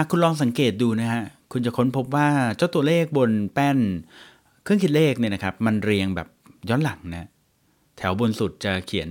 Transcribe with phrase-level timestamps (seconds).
[0.00, 3.78] หากคุณลองสังเกตดูนะฮะ คุณจะค้นพบว่าเจ้าตัวเลขบนแป้น
[4.62, 6.28] เครื่องคิดเลขเนี่ยนะครับ มันเรียงแบบ
[6.68, 7.28] ย้อนหลังนะ
[7.98, 9.10] แถวบนสุดจะเขียน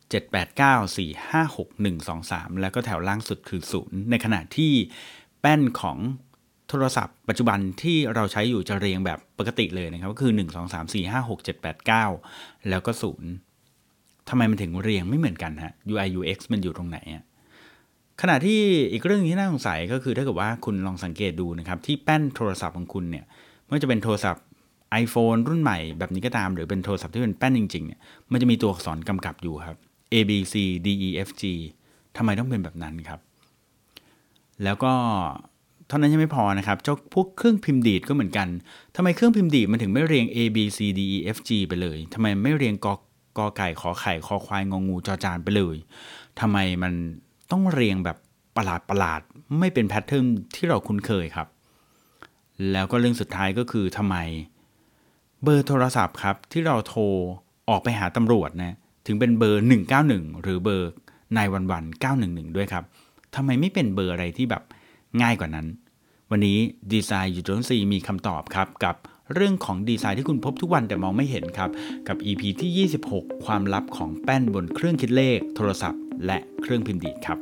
[0.00, 4.72] 7 8 9 4 5 6 1 2 3 แล้วก็แถวล่างสุดคือ 0 ในขณะที่
[5.40, 5.98] แป้นของ
[6.68, 12.92] โทรศัพท์ปัจจุบันที่เราใช้อยู่จะเรียงแบบปกติเลยนะครับ ก็คือ 1 2 3 4 5 6 7 8 9 แล้วก็
[13.60, 17.24] 0ทำไมมันถึงเรียงไม่เหมือนกันฮะ UI UX มันอยู่ตรงไหนอะ
[18.22, 18.60] ขณะที่
[18.92, 23.24] อีกเรื่องที่น่าสงสัยก็คือถ้าเกิดว่าคุณลองสังเกตดูนะครับ ที่แป้นโทรศัพท์ของคุณเนี่ย
[23.64, 24.42] ไม่ว่าจะเป็นโทรศัพท์
[25.02, 28.00] iPhone รุ่นใหม่แบบนี้ก็ตาม หรือเป็นโทรศัพท์ที่เป็นแป้นจริงๆเนี่ย
[28.32, 29.78] มันจะมีตัวอักษรกำกับอยู่ครับ
[30.12, 30.54] A B C
[30.86, 31.42] D E F G
[32.16, 33.20] ทำไมต้องเป็นแบบนั้นครับ
[34.64, 34.92] แล้วก็
[35.88, 38.48] เท่านั้นยังไม่พอนะครับ เจ้าพวกเครื่องพิมพ์ดีดก็เหมือนกัน
[38.96, 42.86] ทำไมเครื่องพิมพ์ดีดมันถึงไม่เรียง A B C D E F G ไปเลยทำไมไม่เรียงก
[43.38, 45.76] กอไก่ขอไข่คอควายงองูจอจานไปเลย
[46.40, 46.92] ทำไมมัน
[47.50, 48.16] ต้องเรียงแบบ
[48.56, 49.20] ประหลาดประหลาด
[49.58, 51.48] ไม่เป็นแพทเทิร์นที่เราคุ้นเคยครับ
[52.72, 54.16] แล้วก็เรื่องสุดท้ายก็คือทำไม
[55.42, 57.02] เบอร์โทรศัพท์ครับที่เราโทร
[57.68, 59.64] ออกไปหาตำรวจนะถึงเป็นเบอร์
[60.02, 60.90] 191 หรือเบอร์
[61.36, 61.84] นายวันวัน
[62.20, 62.84] 911 ด้วยครับ
[63.34, 64.62] ทำไมไม่เป็นเบอร์อะไรที่แบบ
[65.22, 65.66] ง่ายกว่านั้น
[66.30, 66.58] วันนี้
[66.92, 68.96] ดีไซน์ยู่ตรงซีมีคำตอบครับกับ
[69.34, 71.70] เรื่องของดีไซน์ที่คุณพบทุกวันแต่มองไม่เห็นครับ
[72.08, 77.38] กับ EP ที่ 26 ความลับของแป้นบนเครื่องคิดเลขโทรศัพท์ และเครื่องพิมพ์ดีดครับ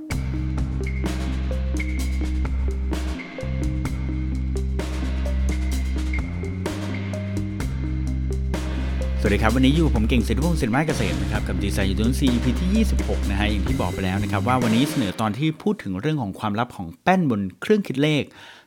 [9.21, 18.23] สวัสดีครับ วันนี้อยู่ผมเก่งศิริพงศ์ศิริมาเกษมนะครับ กับดีไซน์ยูทูนซี EP ที่ 26 นะฮะอย่างที่บอกไปแล้วนะครับ ว่าวันนี้เสนอตอนที่พูดถึงเรื่องของความลับของแป้นบนเครื่องคิดเลข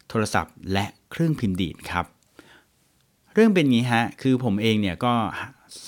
[0.09, 2.05] โทรศัพท์ และเครื่องพิมพ์ดีดครับ
[3.33, 5.13] เรื่องเป็นงี้ฮะ คือผมเองเนี่ยก็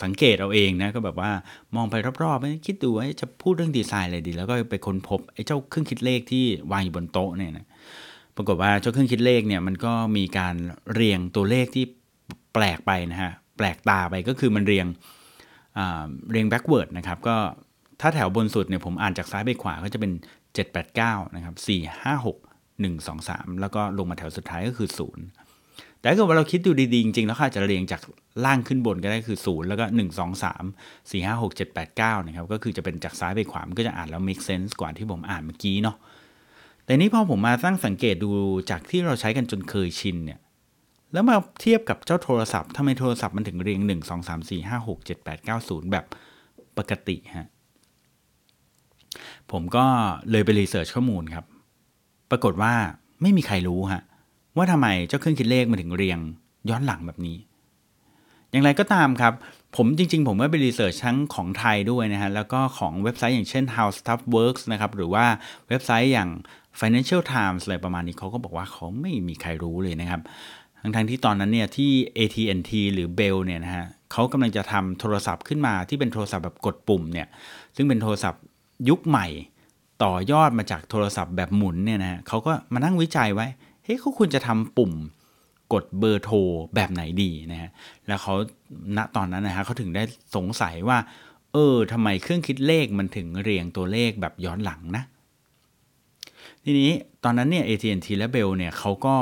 [0.03, 1.31] สังเกตเอาเองนะก็แบบว่า
[1.75, 7.65] มองไปรอบๆคิดดูว่าจะพูดเรื่องดีไซน์อะไรดี แล้วก็ไปค้นพบไอ้เจ้าเครื่องคิดเลขที่วางอยู่บนโต๊ะเนี่ยนะ
[8.35, 10.55] ปรากฏว่าเจ้าเครื่องคิดเลขเนี่ยมันก็มีการ
[10.93, 11.85] เรียงตัวเลขที่
[12.53, 14.87] แปลกไปนะฮะแปลกตาไปก็คือมันเรียง
[16.31, 17.35] เรียง backward นะครับก็
[18.01, 20.11] ถ้าแถวบนสุดเนี่ยผมอ่านจากซ้ายไปขวาก็จะเป็น
[20.73, 22.27] 789 นะครับ 4 5 6
[22.83, 24.89] 1 2 3 แล้วก็ลงมาแถวสุดท้ายก็คือ
[25.19, 25.46] 0
[25.99, 28.01] แต่ถ้าเกิดว่าเราคิดดูดีๆ จริงๆ แล้วอาจจะเรียงจาก
[28.45, 34.43] ล่างขึ้นบนก็ได้คือ 0 แล้วก็ 1 2 3 4 5 6 7 8 9 นะครับ ก็คือจะเป็นจากซ้ายไปขวา มันก็จะอ่านแล้ว make
[34.49, 35.97] sense กว่าที่ผมอ่านเมื่อกี้เนาะ
[36.85, 38.29] แต่นี้พอผมมาตั้งสังเกตดู
[38.69, 40.39] จากที่เราใช้กันจนเคยชินเนี่ย
[41.13, 46.05] แล้วมาเทียบกับเจ้าโทรศัพท์ทำไมโทรศัพท์มันถึงเรียง 1 2 3 4 5 6 7 8 9 0 แบบ
[46.77, 47.47] ปกติฮะ
[49.51, 49.85] ผมก็
[50.31, 51.45] เลยไป research ข้อมูลครับ
[52.31, 52.73] ปรากฏว่า
[53.21, 54.03] ไม่มีใครรู้ฮะ
[54.57, 56.19] ว่าทำไมเจ้าเครื่องคิดเลขมันถึงเรียง
[56.69, 57.37] ย้อนหลังแบบนี้
[58.51, 59.33] อย่างไรก็ตามครับ
[59.75, 65.25] ผมจริง ๆ ผมก็ไป research ทั้งของไทยด้วยนะฮะ แล้วก็ของเว็บไซต์อย่างเช่น How Stuff Works นะครับ หรือว่า
[65.69, 66.29] เว็บไซต์อย่าง
[66.79, 70.21] Financial Times อะไรประมาณนี้เขาก็บอกว่าเขาไม่มีใครรู้เลยนะครับ
[70.81, 77.27] ทั้งที่ตอนนั้นเนี่ยที่ AT&T หรือ Bell เนี่ยนะฮะเขากำลังจะทำโทรศัพท์ขึ้นมาที่เป็นโทรศัพท์แบบกดปุ่มเนี่ย
[77.75, 78.41] ซึ่งเป็นโทรศัพท์
[78.89, 79.27] ยุคใหม่
[80.03, 83.47] ต่อยอดมาจากโทรศัพท์แบบหมุนเนี่ยนะฮะเขาก็มานั่งวิจัยไว้
[83.87, 84.93] เฮ้ยเขาควรจะทำปุ่ม
[85.73, 86.37] กดเบอร์โทร
[86.75, 87.69] แบบไหนดีนะฮะ
[88.07, 88.33] แล้วเขา
[88.97, 90.03] ณตอนนั้นนะฮะเขาถึงได้
[90.35, 90.97] สงสัยว่า
[91.53, 95.03] เออทำไมเครื่องคิดเลขมันถึงเรียงตัวเลขแบบย้อนหลังนะ
[96.63, 96.91] ทีนี้
[97.23, 99.15] ตอนนั้นเนี่ย AT&T และ Bell เนี่ยเขาก็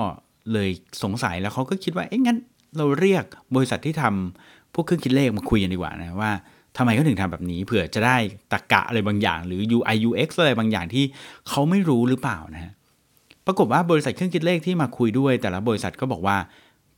[0.54, 0.70] เลย
[1.04, 2.38] สงสัยแล้วเขาก็คิดว่า เอ๊ะงั้น
[2.78, 3.26] เราเรียก
[3.56, 6.32] บริษัทที่ทำพวกเครื่องคิดเลขมาคุยกันดีกว่านะว่า
[6.78, 8.18] ทำไมเขาถึงทำแบบนี้เผื่อจะได้
[8.52, 11.04] ตรกกะอะไรบางอย่าง หรือ UI UX อะไรบางอย่างที่
[11.50, 12.74] เขาไม่รู้หรือเปล่านะฮะ
[13.46, 16.38] ปรากฏว่าบริษัทเครื่องคิดเลขที่มาคุยด้วย แต่ละบริษัทก็บอกว่า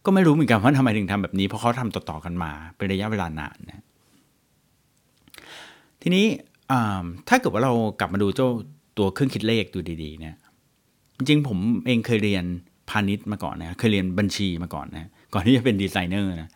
[0.06, 3.84] ก็ไม่รู้เหมือนกันว่าทำไมถึงทำแบบนี้ เพราะเขาทำต่อๆกันมาเป็นระยะเวลานานนะ
[6.02, 6.25] ทีนี้
[7.30, 8.50] ถ้าเกิดว่าเรากลับมาดูเจ้า
[8.97, 10.36] ตัวเครื่องคิดเลขดูดีๆ เนี่ย
[11.18, 12.44] จริงผมเองเคยเรียน
[12.90, 16.50] พาณิชย์มาก่อนนะเคยเรียนบัญชีมาก่อนนะก่อนที่จะเป็นดีไซเนอร์นะ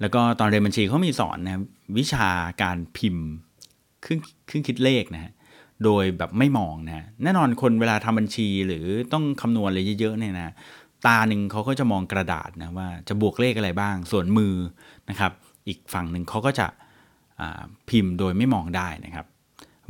[0.00, 1.60] แล้วก็ตอนเรียนบัญชีเขามีสอนนะ
[1.98, 2.28] วิชา
[2.62, 3.26] การพิมพ์
[4.02, 5.32] เครื่องเครื่องคิดเลขนะฮะ
[5.84, 10.54] โดยแบบไม่มองนะแน่นอนคนเวลาทำบัญชีหรือต้องคำนวณอะไรเยอะๆเนี่ยนะ
[11.06, 14.54] ตาหนึ่งเขาก็จะมองกระดาษนะว่าจะบวกเลขอะไรบ้าง ส่วนมือ
[15.10, 15.32] นะครับ
[15.68, 16.66] อีกฝั่งหนึ่งเขาก็จะ
[17.90, 19.26] พิมพ์โดยไม่มองได้นะครับ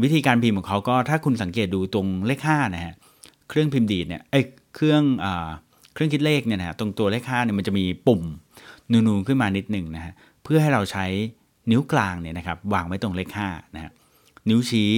[0.03, 2.95] วิธีการพิมพ์ของเขาก็ถ้าคุณสังเกตดูตรงเลข5นะฮะ
[3.49, 4.41] เครื่องพิมพ์ดีดเนี่ยเอ้
[4.75, 5.27] เครื่องอ
[5.95, 8.23] เครื่องคิดเลขเนี่ยนะตรงตัวเลข5เนี่ยมันจะมีปุ่ม
[8.91, 10.13] นูนๆขึ้นมานิดหนึ่งนะฮะ
[10.45, 11.07] เพื่อให้เราใช้
[11.71, 13.93] นิ้วกลางเนี่ยนะครับวางไว้ตรงเลข5นะฮะ
[14.49, 14.91] นิ้วชี้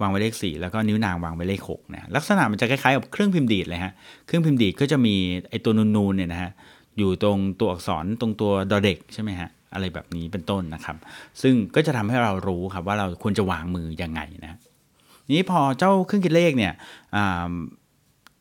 [0.00, 3.92] วางไว้เลข 4 แล้วก็นิ้วนางวางไว้เลข6นะลักษณะมันจะคล้ายๆกับเครื่องพิมพ์ดีดเลยฮะ
[4.26, 5.14] เครื่องพิมพ์ดีดก็จะมี
[5.50, 6.50] ไอ้ตัวนูนๆเนี่ยนะฮะ
[6.98, 10.96] อยู่ตรงตัวอักษรตรงตัวดอเด็กใช่ไหมฮะอะไรแบบนี้เป็นต้นนะครับ
[11.42, 14.58] ซึ่งก็จะทำให้เรารู้ครับว่าเราควรจะวางมือยังไงนะ
[15.34, 16.72] นี้พอเจ้าเครื่องคิดเลขเนี่ย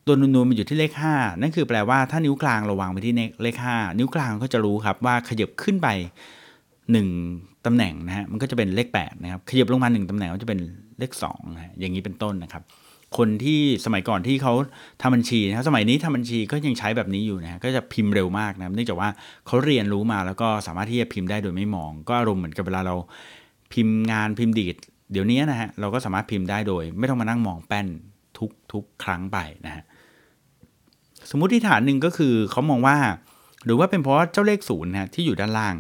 [0.05, 3.13] ตัวนูนๆมันอยู่ที่เลข 5 นั่นคือแปลว่าถ้านิ้วกลางเราวางไปที่
[3.43, 5.87] เลข 5 นิ้วกลางก็จะรู้ครับว่าขยับขึ้นไป
[6.77, 10.59] 1ตำแหน่งนะฮะมันก็จะเป็นเลข8นะครับขยับลงมา 1ตำแหน่งก็จะเป็น
[10.99, 12.63] เลข2นะฮะอย่างนี้เป็นต้นนะครับ
[13.17, 14.53] คนที่สมัยก่อนที่เขา
[15.01, 19.09] ทำบัญชีนะครับสมัยนี้ทำบัญชีก็ยังใช้แบบนี้อยู่นะฮะก็จะพิมพ์เร็วมากนะเนื่องจากว่า
[19.47, 22.95] เขาเรียนรู้มาแล้วก็สามารถที่จะพิมพ์ได้โดยไม่มอง ก็อารมณ์เหมือนกับเวลาเรา
[23.73, 24.75] พิมพ์งานพิมพ์ดีด
[25.11, 27.87] เดี๋ยวนี้นะฮะเราก็สามารถพิมพ์ได้โดย ไม่ต้องมานั่งมองแป้น
[28.37, 29.83] ทุกทุกครั้งไปนะฮะ
[31.29, 32.97] สมมุติฐานหนึ่งก็คือเขามองว่า
[33.65, 35.75] หรือว่าเป็นเพราะเจ้าเลขศูนย์นะที่อยู่ด้านล่าง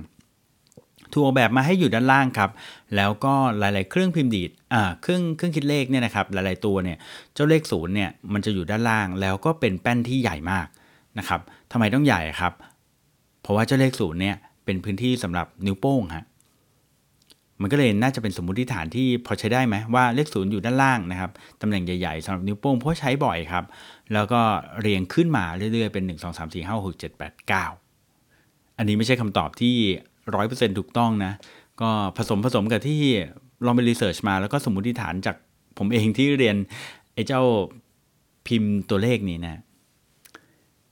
[1.15, 2.49] ถูกออกแบบมาให้อยู่ด้านล่างครับ
[2.95, 6.97] แล้วก็หลาย ๆ เครื่องพิมพ์ดีดอ่าเครื่องเครื่องคิดเลขเนี่ยนะครับหลาย ๆ ตัวเนี่ย
[7.33, 10.67] เจ้าเลขศูนย์เนี่ยมันจะอยู่ด้านล่าง แล้วก็เป็นแป้นที่ใหญ่มาก
[11.19, 11.41] นะครับ
[11.71, 12.53] ทำไมต้องใหญ่ครับ
[13.41, 14.35] เพราะว่าเจ้าเลขศูนย์เนี่ย
[14.65, 16.25] เป็นพื้นที่สำหรับนิ้วโป้งฮะ
[17.61, 21.31] มันก็เลยน่าจะเป็นสมมติฐานที่พอใช้ได้ไหมว่าเลขศูนย์อยู่ด้านล่างนะครับ
[21.61, 23.65] ตำแหน่งใหญ่ๆสำหรับนิ้วโป้งเพราะใช้บ่อยครับ
[24.13, 24.41] แล้วก็
[24.81, 29.75] เรียงขึ้นมาเรื่อยๆเป็น 1 2 3 4 5 6 7 8 9 อันนี้ไม่ใช่คำตอบที่
[30.35, 31.33] ร้อยเปอร์เซ็นต์ถูกต้องนะ
[31.81, 33.01] ก็ผสมผสมกับที่
[33.65, 35.35] ลองไปรีเสิร์ชมาแล้วก็สมมติฐานจาก
[35.77, 36.55] ผมเองที่เรียน
[37.13, 37.41] ไอ้เจ้า
[38.47, 39.61] พิมพ์ตัวเลขนี้นะ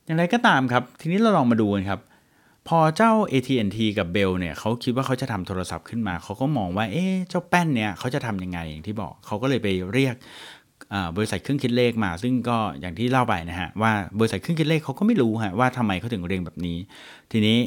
[0.05, 1.99] อย่างไรก็ตามครับ ทีนี้เราลองมาดูกันครับ
[2.67, 10.15] พอเจ้า AT&T กับ Bell เนี่ยเขาคิดว่าเขาจะทำโทรศัพท์ขึ้นมา เขาก็มองว่า เอ๊ะ เจ้าแป้นเนี่ยเขาจะทำยังไงอย่างที่บอก เขาก็เลยไปเรียก
[11.17, 16.77] บริษัทเครื่องคิดเลขมา ซึ่งก็อย่างที่เล่าไปนะฮะ ว่าบริษัทเครื่องคิดเลขเขาก็ไม่รู้ฮะว่าทำไมเขาถึงเรียงแบบนี้
[17.31, 17.57] ทีนี้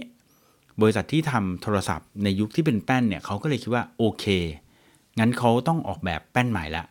[0.81, 4.25] บริษัทที่ทำโทรศัพท์ในยุคที่เป็นแป้นเนี่ยเขาก็เลยคิดว่าโอเค
[5.19, 6.85] งั้นเขาต้องออกแบบแป้นใหม่ละ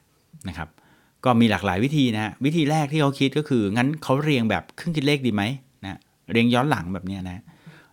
[0.47, 0.69] นะครับ
[1.23, 5.43] ก็มีหลากหลายวิธีนะฮะ วิธีแรกที่เขาคิดก็คือ งั้นเขาเรียงแบบเครื่องคิดเลขดีไหม
[5.83, 5.99] นะ
[6.31, 7.43] เรียงย้อนหลังแบบนี้นะ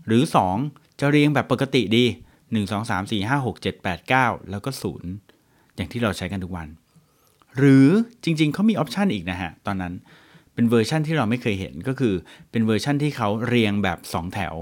[0.07, 0.23] หรือ
[0.63, 2.05] 2 จะเรียงแบบปกติดี
[2.37, 4.71] 1 2 3 4 5 6 7 8 9 แล้วก็
[5.19, 6.69] 0 อย่างที่เราใช้กันทุกวัน
[7.59, 7.87] หรือ
[8.25, 9.93] จริงๆเขามีออปชันอีกนะฮะ ตอนนั้น
[10.55, 12.15] เป็นเวอร์ชั่นที่เราไม่เคยเห็นก็คือ
[12.51, 14.55] เป็นเวอร์ชั่นที่เขาเรียงแบบ 2 แถว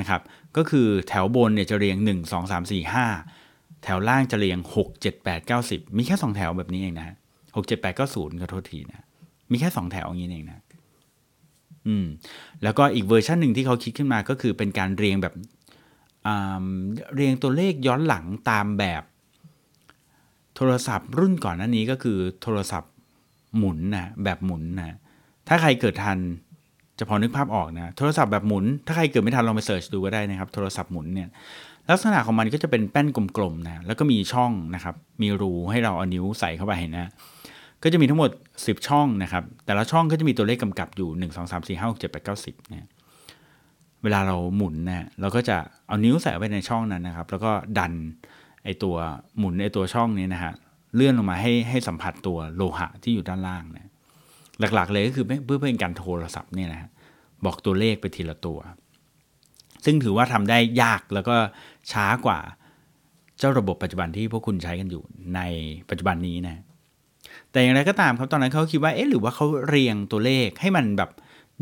[0.00, 0.20] นะครับ
[0.56, 7.16] ก็คือแถวบนเนี่ยจะเรียง 1 2 3 4 5 แถวล่างจะเรียง 6 7 8 9 10 มีแค่ 2 แถวแบบนี้เองนะ
[7.56, 9.04] 6 7 8 9 0ขอโทษทีนะ
[9.50, 10.64] มีแค่ 2 แถวอย่างนี้เองนะ
[11.86, 12.06] อืม
[12.62, 15.34] แล้วก็อีกเวอร์ชันหนึ่งที่เขาคิดขึ้นมาก็คือเป็นการเรียงแบบ
[17.14, 19.02] เรียงตัวเลขย้อนหลังตามแบบ
[20.56, 22.92] โทรศัพท์รุ่นก่อนหน้านี้ก็คือโทรศัพท์
[23.56, 24.96] หมุนนะแบบหมุนนะ
[25.48, 26.18] ถ้าใครเกิดทัน
[26.98, 31.28] จะพอนึกภาพออกนะโทรศัพท์แบบหมุน ถ้าใครเกิดไม่ทันลองไปเสิร์ชดูก็ได้นะครับ โทรศัพท์หมุนเนี่ย
[31.90, 33.06] ลักษณะของมันก็จะเป็นแป้น
[33.36, 37.06] กลมๆนะแล้วก็มีช่องนะครับ มีรูให้เราเอานิ้วใส่เข้าไปนะ
[37.82, 42.88] ก็จะมีทั้งหมด 10 ช่องนะครับ แต่ละช่องก็จะมีตัวเลขกำกับอยู่ 1 2 3 4 5 6 7 8 9 10นะ
[44.02, 45.56] เวลาเราหมุนนะเราก็จะ
[45.86, 47.92] เอานิ้วใส่ไว้ในช่องนั้นนะครับ แล้วก็ดัน
[48.64, 48.96] ไอตัว
[49.38, 50.52] หมุนไอตัวช่องนี้นะฮะ
[50.94, 53.87] เลื่อนลงมาให้ให้สัมผัสตัวโลหะที่อยู่ด้านล่างนะ
[54.60, 56.90] หลักๆเลยก็คือเพื่อเป็นการโทรศัพท์เนี่ยนะ
[57.44, 58.58] บอกตัวเลขไปทีละตัว
[59.84, 61.36] ซึ่งถือว่าทำได้ยากแล้วก็
[61.92, 62.38] ช้ากว่า
[63.38, 65.02] เจ้าระบบปัจจุบันที่พวกคุณใช้กันอยู่
[65.34, 65.40] ใน
[65.88, 66.62] ปัจจุบันนี้นะ
[67.50, 71.10] แต่อย่างไรก็ตามครับตอนนั้นเขาคิดว่าเอ๊ะหรือว่าเขาเรียงตัวเลขให้มันแบบ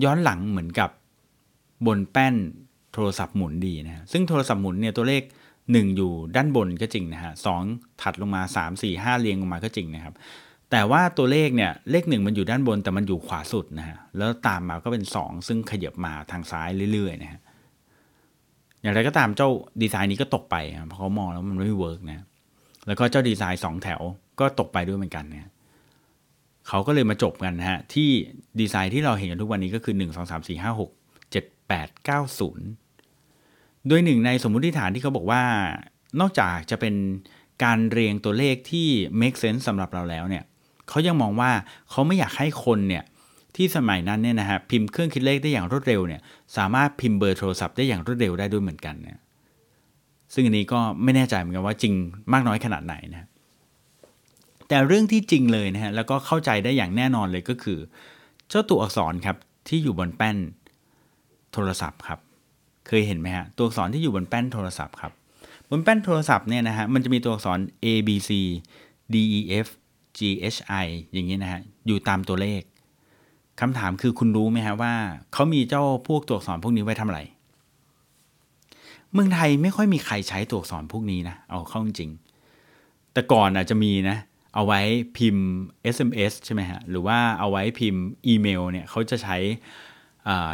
[0.04, 0.90] ย้อนหลังเหมือนกับ
[1.86, 2.34] บนแป้น
[2.94, 5.22] โทรศัพท์หมุนดีนะซึ่งโทรศัพท์หมุนเนี่ยตัวเลข
[5.60, 7.48] 1 อยู่ด้านบนก็จริงนะฮะส
[8.02, 10.14] ถัดลงมา 3 4 5 เรียงลงมาก็จริงนะครับ
[10.70, 17.40] แต่ว่าตัวเลขเนี่ยเลขหนึ่งมันอยู่ด้านบนแต่มันอยู่ขวาสุดนะฮะแล้วตามมาก็เป็น 2 ซึ่งขยับมาทางซ้ายเรื่อยๆนะฮะ
[18.82, 19.48] อย่างไรก็ตามเจ้า
[19.82, 20.56] ดีไซน์นี้ก็ตกไป
[20.88, 22.24] เพราะเขามองแล้วมันไม่เวิร์กนะ
[22.86, 24.00] แล้วก็เจ้าดีไซน์2แถว
[24.40, 25.50] ก็ตกไปด้วยเหมือนกันนะ
[26.68, 28.10] เขาก็เลยมาจบกันนะฮะที่
[28.60, 35.42] ดีไซน์ที่เราเห็นกันทุกวันนี้ก็คือ 1 2 3 4 5 6 7 8 9 0 โดยหนึ่งในสมมุติฐานที่เขาบอกว่า
[36.20, 36.94] นอกจากจะเป็น
[37.64, 38.88] การเรียงตัวเลขที่
[39.20, 40.44] make sense สำหรับเราแล้วเนี่ย
[40.88, 41.50] เขายังมองว่า
[41.90, 43.04] เขาไม่อยากให้คนเนี่ย
[43.56, 46.20] ที่สมัยนั้นเนี่ยนะฮะพิมพ์เครื่องคิดเลขได้อย่างรวดเร็วเนี่ย
[46.56, 49.18] สามารถพิมพ์เบอร์โทรศัพท์ได้อย่างรวดเร็วได้ด้วยเหมือนกันเนี่ย
[50.34, 51.94] ซึ่งอันนี้ก็ไม่แน่ใจเหมือนกันว่าจริง
[52.32, 53.28] มากน้อยขนาดไหนนะ
[54.68, 57.78] แต่เรื่องที่จริงเลยนะฮะแล้วก็เข้าใจได้อย่างแน่นอนเลยก็คือ
[58.48, 59.36] เจ้าตัวอักษรครับ
[59.68, 60.36] ที่อยู่บนแป้น
[61.52, 62.20] โทรศัพท์ครับ
[62.86, 65.12] เคยเห็นไหมฮะตัวอักษรที่อยู่บนแป้นโทรศัพท์ครับ
[65.70, 68.30] บนแป้นโทรศัพท์เนี่ยนะฮะมันจะมีตัวอักษร A B C
[69.12, 69.66] D E F
[70.18, 70.20] G
[70.54, 72.62] H I อย่างนี้นะฮะ อยู่ตามตัวเลข
[73.60, 74.94] คำถามคือคุณรู้ไหมฮะว่า
[75.32, 77.20] เขามีเจ้าพวกตัวอักษรพวกนี้ไว้ทำอะไร
[79.12, 82.10] เมืองไทยไม่ค่อยมีใครใช้ตัวอักษรพวกนี้นะ เอาเข้าจริง
[83.12, 84.16] แต่ก่อนอาจจะมีนะ
[84.54, 84.80] เอาไว้
[85.18, 85.46] พิมพ์
[85.94, 89.36] SMS ใช่ไหมฮะ หรือว่าเอาไว้พิมพ์อีเมลเนี่ยเขาจะใช้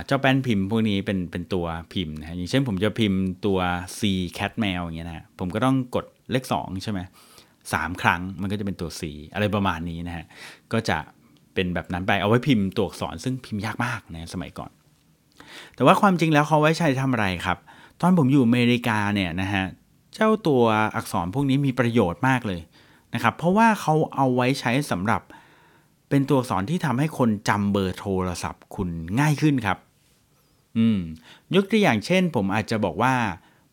[0.07, 3.59] เจ้าแป้นพิมพ์พวกนี้เป็นเป็นตัวพิมพ์นะอย่างเช่นผมจะพิมพ์ตัว
[3.99, 4.01] C
[4.39, 7.01] cat mail อย่างเงี้ยนะผมก็ต้องกดเลข2ใช่ไหม
[7.73, 9.03] สามครั้งมันก็จะเป็นตัว C
[9.35, 10.25] อะไรประมาณนี้นะฮะ
[10.73, 10.99] ก็จะ
[11.55, 14.71] เป็นแบบนั้นไปเอาไว้พิมพ์ตัวอักษรซึ่งพิมพ์ยากมากนะสมัยก่อน
[15.75, 17.59] แต่ว่าความจริงแล้วเขาไว้ใช้ทำอะไรครับ
[18.01, 19.65] ตอนผมอยู่อเมริกาเนี่ยนะฮะ
[20.15, 20.63] เจ้าตัว
[20.97, 22.61] อักษรพวกนี้มีประโยชน์มากเลย
[23.15, 25.23] นะครับ เพราะว่าเขาเอาไว้ใช้สำหรับ
[26.09, 28.89] เป็นตัวอักษรที่ทำให้คนจำเบอร์โทรศัพท์คุณ
[29.21, 29.79] ง่ายขึ้นครับ
[30.79, 30.99] อืม
[31.55, 33.15] ยกตัวอย่างเช่น ผมอาจจะบอกว่า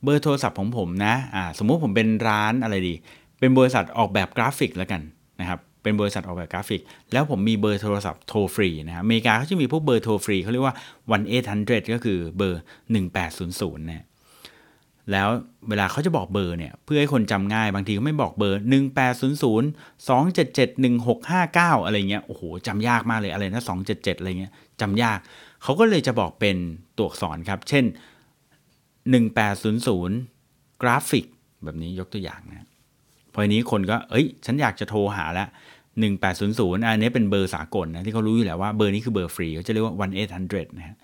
[0.03, 2.93] เบอร์โทรศัพท์ของผมนะ อ่า สมมุติผมเป็นร้านอะไรดี
[3.39, 5.01] เป็นบริษัทออกแบบกราฟิกแล้วกัน
[5.39, 6.81] นะครับเป็นบริษัทออกแบบกราฟิก
[7.13, 10.75] แล้วผมมีเบอร์โทรศัพท์โทรฟรีนะครับอเมริกาเขาจะมีพวกเบอร์โทรฟรีเขาเรียกว่า
[11.07, 12.61] 1 800 ก็คือเบอร์
[13.23, 14.05] 1800นะ
[15.11, 15.27] แล้ว
[15.69, 18.59] เวลาเขาจะบอกเบอร์เนี่ยเพื่อให้คนจำง่ายบางทีเขาไม่บอกเบอร์
[19.07, 19.21] 1800
[20.09, 20.85] 277
[21.19, 25.19] 1659 อะไรเงี้ยโอ้โหจำยากมากเลยอะไรนะ277 อะไรเงี้ยจำยาก
[25.63, 26.57] เขาก็เลยจะบอกเป็น
[26.97, 27.85] ตัวอักษรครับ เช่น
[29.53, 31.25] 1800 กราฟิก
[31.63, 32.67] แบบนี้ยกตัวอย่างนะ
[33.39, 35.45] อันนี้คนก็เอ้ย ฉันอยากจะโทรหาละ
[36.15, 39.95] 1800 อันนี้เป็นเบอร์สากลนะ ที่เขารู้อยู่แล้วว่าเบอร์นี้คือเบอร์ฟรีเขาจะเรียกว่า
[40.37, 40.97] 1800 นะฮะ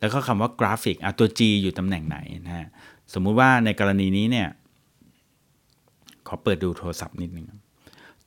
[0.00, 2.66] แล้วก็คำว่ากราฟิกอะตัว G อยู่ตำแหน่งไหนนะฮะ
[3.14, 4.48] สมมุติว่าในกรณีนี้เนี่ย
[6.28, 7.46] ขอเปิดดูโทรศัพท์นิดนึง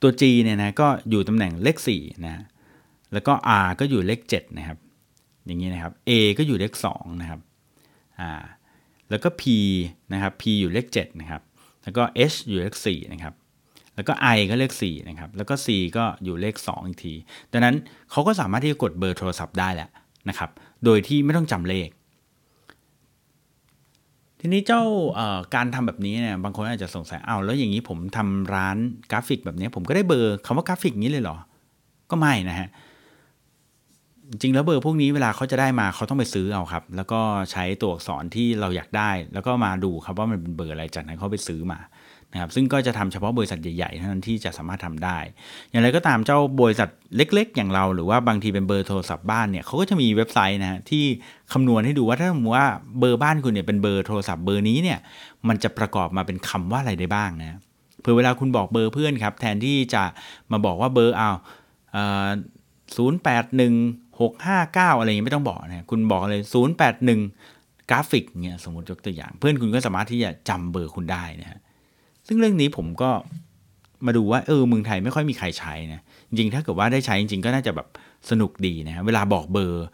[0.01, 2.43] ตัว G เนี่ยนะก็อยู่ตำแหน่งเลข4นะ
[3.13, 3.33] แล้วก็
[3.63, 4.77] R ก็อยู่เลข7นะครับ
[5.45, 7.39] อย่างนี้นะครับ A ก็อยู่เลข2นะครับ
[8.19, 8.31] อ่า
[9.09, 9.43] แล้วก็ P
[10.13, 11.41] นะครับ P อยู่เลข7นะครับ
[11.83, 13.33] แล้วก็ H อยู่เลข4นะครับ
[13.95, 17.13] แล้วก็ I ก็เลข4นะครับ แล้วก็ C ก็อยู่เลข 2 อีกที
[17.53, 17.75] ดังนั้น
[18.11, 19.89] เขาก็สามารถที่จะกดเบอร์โทรศัพท์ได้แหละ
[20.29, 20.49] นะครับ
[20.85, 21.89] โดยที่ไม่ต้องจำเลข
[24.39, 24.83] ทีนี้เจ้า
[25.55, 28.77] การทำแบบนี้เนี่ยบางคนอาจจะสงสัยเอาแล้วอย่างนี้ผมทำร้าน
[29.11, 31.37] กราฟิกแบบนี้ผมก็ได้เบอร์คำว่ากราฟิกนี้เลยเหรอ
[32.11, 32.69] ก็ไม่นะฮะ
[34.29, 37.19] จริงแล้วเบอร์พวกนี้เวลาเขาจะได้มาเขาต้องไปซื้อเอาครับ แล้วก็
[37.51, 41.79] ใช้ตัวอักษรที่เราอยากได้ แล้วก็มาดูครับว่ามันเป็นเบอร์อะไรจากนั้นเขาไปซื้อมา
[42.35, 45.17] นะครับซึ่งก็จะทำเฉพาะบริษัทใหญ่ๆเท่านั้นที่จะสามารถทำได้
[45.71, 51.03] อย่างไรก็ตามเจ้าบริษัทเล็ก ๆ อย่างเราหรือว่าบางทีเป็นเบอร์โทรศัพท์บ้านเนี่ยเขาก็จะมีเว็บไซต์นะฮะที่
[51.53, 52.67] คำนวณให้ดูว่าถ้าสมมติว่า
[52.99, 54.99] เบอร์บ้านคุณเนี่ยเป็นเบอร์โทรศัพท์เบอร์นี้เนี่ย
[55.47, 57.59] มันจะประกอบมาเป็นคำว่าอะไรได้บ้างนะ
[58.01, 60.03] เผื่อเวลาคุณบอกเบอร์เพื่อนครับแทนที่จะ
[60.51, 61.29] มาบอกว่าเบอร์เอา
[62.95, 63.73] ศูนย์แปดหนึ่ง
[64.21, 67.19] หกห้าเก้าอะไรอย่างนี้ไม่ต้องบอกนะคุณบอกเลยศูนย์แปดหนึ่ง
[67.89, 71.59] กราฟิกเนี่ยสมมติยกตัวอย่าง เพื่อนคุณก็สามารถที่จะจำเบอร์คุณได้นะฮะ
[72.27, 73.11] ซึ่งเรื่องนี้ผมก็
[74.05, 77.87] มาดูว่าเออเมืองไทยไม่ค่อยมีใครใช้นะจริงถ้าเกิดว่าได้ใช้จริงๆก็น่าจะแบบ
[78.29, 79.85] สนุกดีนะเวลาบอกเบอร์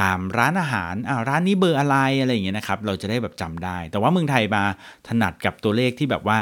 [0.00, 4.62] ตามร้านอาหารอ่าร้านนี้เบอร์อะไรอะไรอย่างเงี้ยนะครับ เราจะได้แบบจำได้ แต่ว่าเมืองไทยมา
[5.08, 6.38] ถนัดกับตัวเลขที่แบบว่า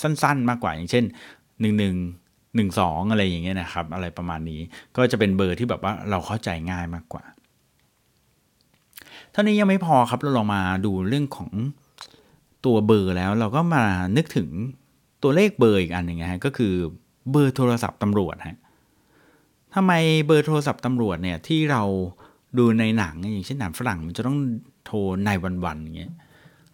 [0.00, 1.04] สั้นๆ มากกว่าอย่างเช่น
[1.40, 4.60] 1 1 1 2 อะไรอย่างเงี้ยนะครับ อะไรประมาณนี้
[4.96, 7.24] ก็จะเป็นเบอร์ที่แบบว่าเราเข้าใจง่ายมากกว่า
[9.32, 11.50] เท่านี้ยังไม่พอครับเราลองมาดูเรื่องของ
[12.64, 13.84] ตัวเบอร์แล้วเราก็มา
[14.16, 14.48] นึกถึง
[15.24, 16.74] ตัวเลขเบอร์อีกอันหนึ่งนะฮะก็คือ
[17.30, 18.58] เบอร์โทรศัพท์ตำรวจฮะ
[19.74, 19.92] ทำไม
[20.26, 21.82] เบอร์โทรศัพท์ตำรวจเนี่ยที่เรา
[22.58, 24.38] ดูในหนังอย่างเช่นหนังฝรั่งมันจะต้อง
[24.86, 25.30] โทรใน
[25.64, 26.12] วันๆอย่างเงี้ย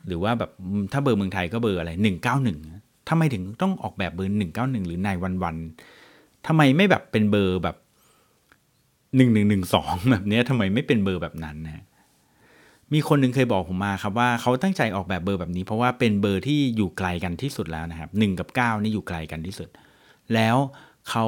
[0.07, 0.51] หรือว่าแบบ
[0.93, 2.59] ถ้าเบอร์เมืองไทยก็เบอร์อะไรหนึ่งเก้าหนึ่ง
[3.09, 5.09] ทำไมถึงต้องออกแบบเบอร์หนึ่งเก้าหนึ่งหรือใน
[5.43, 7.77] วันๆทำไมไม่แบบเป็นเบอร์แบบ
[9.17, 11.85] หนึ่งหนึ่งหนึ่งสองแบบเนี้ยทำไมไม่เป็นเบอร์แบบนั้นนะ
[12.95, 19.69] มีคนหนึ่งเคยบอกผมมาครับว่าเขาตั้งใจออกแบบเบอร์แบบนี้ เพราะว่าเป็นเบอร์ที่อยู่ไกลกันที่สุดแล้วนะครับหกับ 9 นี่อยู่ไกลกันที่สุด
[20.35, 20.57] แล้ว
[21.11, 21.27] เขา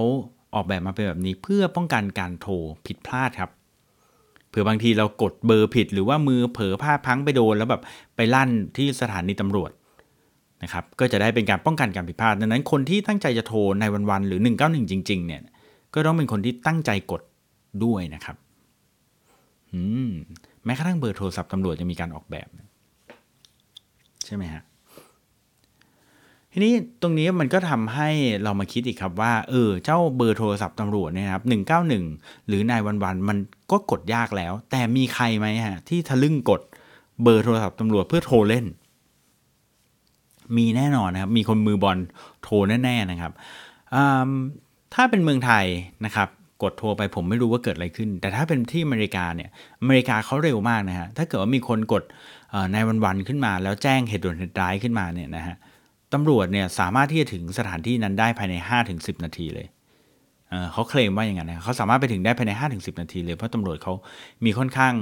[0.54, 2.54] ออกแบบมาเป็นแบบนี้เพื่อป้องกันการโทร
[2.86, 3.50] ผิดพลาดครับ
[4.48, 7.82] เผื่อบางทีเรากดเบอร์ผิด หรือว่ามือเผลอพลาดพังไปโดนแล้วแบบ
[8.16, 9.70] ไปลั่นที่สถานีตำรวจ
[10.62, 15.42] นะครับก็จะได้เป็นการป้องกันการผิดพลาดดังนั้นคนที่ตั้งใจจะโทรในวันๆหรือ 191 จริง ๆ เนี่ย
[15.94, 17.22] ก็ต้องเป็นคนที่ตั้งใจกด
[17.84, 18.36] ด้วยนะครับ
[19.72, 20.12] อืม
[20.64, 22.48] แม้กระทั่งเบอร์โทรศัพท์ตำรวจจะมีการออกแบบ
[24.26, 24.62] ใช่ไหมฮะ
[26.54, 28.08] ทีนี้ตรงนี้มันก็ทำให้
[28.42, 32.04] เรามาคิดอีกครับว่า เออ เจ้าเบอร์โทรศัพท์ตำรวจเนี่ยครับหนึ่งเก้าหนึ่ง
[32.46, 33.38] หรือนายวันวันมัน
[33.70, 36.60] ก็กดยากแล้ว แต่มีใครไหมฮะ ที่ทะลึ่งกด
[37.22, 38.66] เบอร์โทรศัพท์ตำรวจเพื่อโทรเล่น
[40.56, 41.98] มีแน่นอนนะครับ มีคนมือบอล
[42.42, 43.32] โทรแน่ๆนะครับ
[44.94, 45.64] ถ้าเป็นเมืองไทย
[46.04, 46.28] นะครับ
[46.62, 49.50] กดโทรไปผมไม่รู้ว่าเกิดอะไรขึ้น แต่ถ้าเป็นที่อเมริกาเนี่ย
[49.82, 52.04] อเมริกาเขาเร็วมากนะฮะถ้าเกิดว่ามีคนกด
[52.72, 55.56] ในวันๆขึ้นมา แล้วแจ้งเหตุด่วนเหตุร้ายขึ้นมาเนี่ยนะฮะ
[56.12, 58.54] ตำรวจเนี่ยสามารถที่จะถึงสถานที่นั้นได้ภายใน
[58.88, 59.66] 5-10 นาทีเลย
[60.50, 63.94] เเขาเคลมว่าอย่างนั้นนะเขาสามารถไปถึงได้ภายใน 5-10 นาทีเลย เพราะตำรวจเขา
[64.44, 64.94] มีค่อนข้าง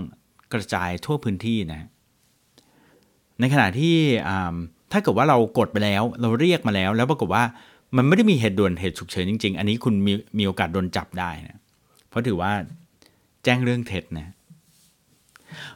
[0.52, 1.88] กระจายทั่วพื้นที่นะ
[3.40, 3.97] ในขณะที่
[4.93, 7.45] ถ้าเกิดว่าเรากดไปแล้ว เราเรียกมาแล้ว แล้วปรากฏว่า
[7.97, 11.59] มันไม่ได้มีเหตุด่วนเหตุฉุกเฉินจริง ๆ อันนี้คุณมีมีโอกาสโดนจับได้นะ
[12.09, 12.52] เพราะถือว่า
[13.44, 14.32] แจ้งเรื่องเท็จนะ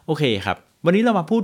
[0.04, 1.42] โอเคครับ วันนี้เรามาพูด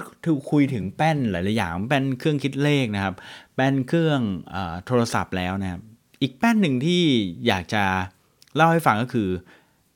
[0.50, 3.14] คุยถึงแป้นหลายๆอย่างแป้นเครื่องคิดเลขนะครับ
[3.54, 4.20] แป้นเครื่อง
[4.54, 5.80] อโทรศัพท์แล้วนะครับ
[6.22, 7.02] อีกแป้นหนึ่งที่
[7.46, 7.82] อยากจะ
[8.56, 9.28] เล่าให้ฟังก็คือ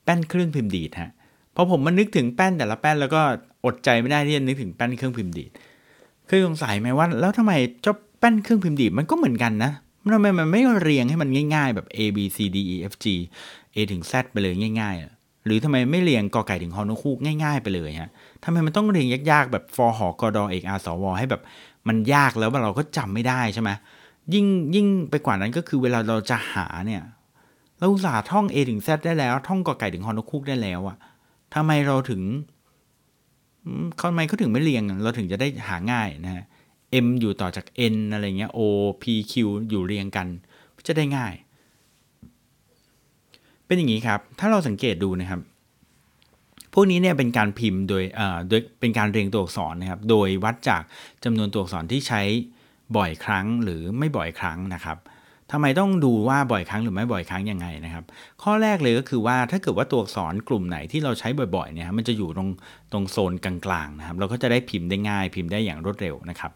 [0.03, 1.11] แป้นเครื่องพิมพ์ดีดฮะ
[1.55, 3.21] พอผมมานึกถึงแป้นแต่ละแป้นแล้วก็
[3.65, 5.51] อดใจไม่ได้ที่จะนึกถึงแป้นเครื่องพิมพ์ดีด
[6.27, 9.71] เคยสงสัยไหมว่า แล้วทำไมเจ้าแป้นเครื่องพิมพ์ดีดมันก็เหมือนกันนะ
[10.13, 13.05] ทำไมมันไม่เรียงให้มันง่าย ๆ แบบ A B C D E F G
[13.75, 18.11] A ถึง Z ไปเลยง่ายๆ หรือทำไมไม่เรียงกอไก่ถึงฮอนคูกง่ายๆ ไปเลยฮะ
[18.43, 21.41] ทำไมมันต้องเรียงยากๆ แบบฟอหอกอดอเอกอาสวให้แบบ
[21.87, 23.69] มันยากแล้วเราก็จำไม่ได้ใช่ไหม
[24.33, 24.45] ยิ่ง
[24.75, 27.03] ยิ่งไปกว่านั้นก็คือเวลาเราจะหาเนี่ย
[27.77, 30.97] เราอุตส่าห์ท่อง A ถึง Z ได้แล้ว ท่องกอไก่ถึงฮอนคูกได้แล้วอะ
[31.55, 32.21] ทำไมเราถึง
[34.01, 36.45] ทำไมเขาถึงไม่เรียงเราถึงจะได้หาง่ายนะฮะ
[37.05, 38.59] M อยู่ต่อจาก N อะไรเงี้ย O
[39.01, 39.33] P Q
[39.69, 40.27] อยู่เรียงกัน
[40.87, 41.33] จะได้ง่าย
[43.65, 45.41] เป็นอย่างนี้ครับ ถ้าเราสังเกตดูนะครับ
[46.73, 50.81] พวกนี้เนี่ยเป็นการพิมพ์โดยเอ่อโดยเป็นการเรียงตัวอักษรนะครับ โดยวัดจาก
[51.23, 52.21] จำนวนตัวอักษรที่ใช้
[52.97, 54.97] บ่อยครั้งหรือไม่บ่อยครั้งนะครับ
[55.51, 58.03] ทำไมต้องดูว่าบ่อยครั้งหรือไม่บ่อยครั้งยังไงนะครับ
[58.43, 62.49] ข้อแรกเลยก็คือว่าถ้าเกิดว่าตัวอักษรกลุ่มไหนที่เราใช้บ่อยๆเนี่ยมันจะอยู่ตรง
[62.91, 66.51] ตรงโซนกลางๆนะครับ เราก็จะได้พิมพ์ได้ง่าย พิมพ์ได้อย่างรวดเร็วนะครับ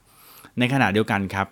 [0.60, 1.48] ในขณะเดียวกันครับ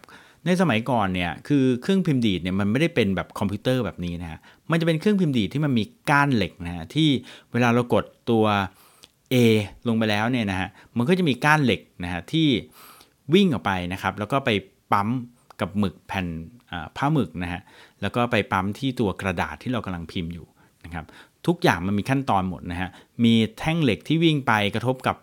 [0.45, 4.39] ในสมัยก่อนเนี่ยคือเครื่องพิมพ์ดีดเนี่ยมันไม่ได้เป็นแบบคอมพิวเตอร์แบบนี้นะฮะ
[4.71, 7.09] มันจะเป็นเครื่องพิมพ์ดีดที่มันมีก้านเหล็กนะฮะที่
[7.51, 8.45] เวลาเรากดตัว
[9.33, 9.35] A
[9.87, 12.47] ลงไปแล้วเนี่ยนะฮะมันก็จะมีก้านเหล็กนะฮะที่
[13.33, 14.49] วิ่งออกไปนะครับ แล้วก็ไป
[14.91, 15.09] ปั๊ม
[15.59, 16.27] กับหมึกแผ่น
[16.97, 17.61] ผ้าหมึกนะฮะ
[18.01, 20.47] แล้วก็ไปปั๊มที่ตัวกระดาษที่เรากำลังพิมพ์อยู่
[20.85, 21.05] นะครับ
[21.47, 22.89] ทุกอย่างมันมีขั้นตอนหมดนะฮะ
[23.23, 25.15] มีแท่งเหล็กที่วิ่งไปกระทบกับ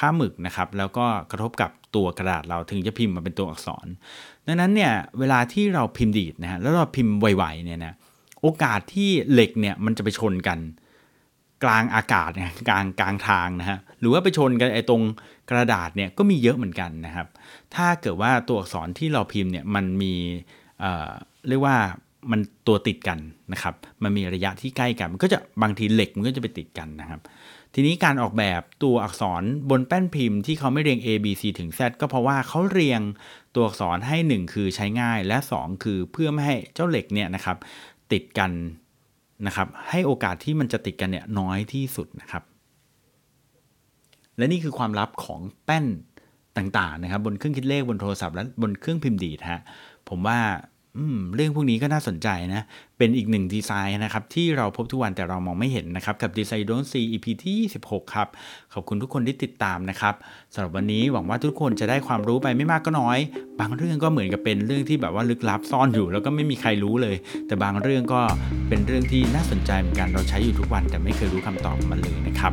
[0.00, 3.86] ผ้าหมึกนะครับแล้วก็กระทบกับตัวกระดาษเราถึงจะพิมพ์มาเป็นตัวอักษร
[4.46, 7.94] ดังนั้นเนี่ยเวลาที่เราพิมพ์ดีดนะฮะแล้วเราพิมพ์ไวๆเนี่ยนะ
[8.42, 10.58] โอกาสที่เหล็กเนี่ยมันจะไปชนกัน
[11.64, 15.02] กลางอากาศเนี่ยกลางกลางทางนะฮะหรือว่าไปชนกันไอ้ตรง
[15.50, 17.26] กระดาษเนี่ยก็มีเยอะเหมือนกันนะครับ
[17.74, 20.14] ถ้าเกิดว่าตัวอักษรที่เราพิมพ์เนี่ยมันมี
[20.80, 21.10] เอ่อ
[21.48, 21.76] เรียกว่า
[22.30, 23.18] มันตัวติดกัน
[23.52, 27.20] นะครับ มันมีระยะที่ใกล้กัน มันก็จะบางทีเหล็กมันก็จะไปติดกันนะครับ
[27.74, 33.00] ทีนี้การออกแบบตัวอักษรบนแป้นพิมพ์ที่เขาไม่เรียง A B C ถึง Z ก็เพราะว่าเขาเรียง
[33.54, 37.56] ตัวอักษรให้ 1 คือใช้ง่ายและ 2 คือเพื่อไม่ให้เจ้าเหล็กเนี่ยนะครับ
[38.12, 38.50] ติดกัน
[39.46, 42.42] นะครับให้โอกาสที่มันจะติดกันเนี่ยน้อยที่สุดนะครับ
[44.36, 45.86] และนี่คือความลับของแป้น
[46.56, 49.60] ต่างๆนะครับ บนเครื่องคิดเลขบนโทรศัพท์และบนเครื่องพิมพ์ดีดฮะ
[50.08, 50.38] ผมว่า
[51.34, 52.62] เรื่องพวกนี้ก็น่าสนใจนะ
[52.98, 58.28] เป็นอีกหนึ่งดีไซน์นะครับ ที่เราพบทุกวันแต่เรามองไม่เห็นนะครับ กับดีไซน์โดนซี EP ที่26 ครับ
[58.74, 60.14] ขอบคุณทุกคนที่ติดตามนะครับ
[60.54, 63.18] สำหรับวันนี้หวังว่าทุกคนจะได้ความรู้ไปไม่มากก็น้อย
[63.60, 68.20] บางเรื่องก็เหมือนกับเป็นเรื่องที่แบบว่าลึกลับซ่อนอยู่ แล้วก็ไม่มีใครรู้เลย แต่บางเรื่องก็
[68.68, 72.52] เป็นเรื่องที่น่าสนใจเหมือนกันเราใช้อยู่ทุกวัน แต่ไม่เคยรู้คำตอบมันเลยนะครับ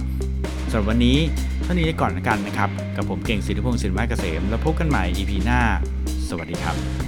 [0.69, 1.17] สำหรับวันนี้
[1.63, 5.61] เท่านี้ก่อนกันนะครับกับผมเก่งสิทธิพงศ์สินไม้เกษม แล้วพบกันใหม่ EP หน้า
[6.29, 7.06] สวัสดีครับ